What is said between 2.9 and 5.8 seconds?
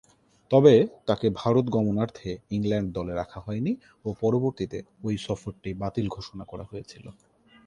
দলে রাখা হয়নি ও পরবর্তীতে ঐ সফরটি